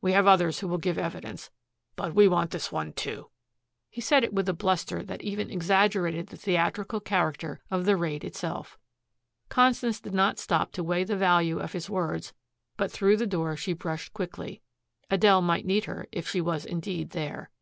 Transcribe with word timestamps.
We 0.00 0.10
have 0.10 0.26
others 0.26 0.58
who 0.58 0.66
will 0.66 0.78
give 0.78 0.98
evidence; 0.98 1.50
but 1.94 2.12
we 2.12 2.26
want 2.26 2.50
this 2.50 2.72
one, 2.72 2.92
too." 2.92 3.30
He 3.88 4.00
said 4.00 4.24
it 4.24 4.32
with 4.32 4.48
a 4.48 4.52
bluster 4.52 5.04
that 5.04 5.22
even 5.22 5.52
exaggerated 5.52 6.26
the 6.30 6.36
theatrical 6.36 6.98
character 6.98 7.60
of 7.70 7.84
the 7.84 7.96
raid 7.96 8.24
itself. 8.24 8.76
Constance 9.48 10.00
did 10.00 10.14
not 10.14 10.40
stop 10.40 10.72
to 10.72 10.82
weigh 10.82 11.04
the 11.04 11.14
value 11.16 11.60
of 11.60 11.74
his 11.74 11.88
words, 11.88 12.34
but 12.76 12.90
through 12.90 13.18
the 13.18 13.24
door 13.24 13.56
she 13.56 13.72
brushed 13.72 14.12
quickly. 14.12 14.62
Adele 15.10 15.42
might 15.42 15.64
need 15.64 15.84
her 15.84 16.08
if 16.10 16.28
she 16.28 16.40
was 16.40 16.66
indeed 16.66 17.10
there. 17.10 17.52